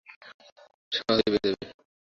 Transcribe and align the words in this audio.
সহজেই 0.91 1.29
পেয়ে 1.33 1.49
যাব। 1.51 1.59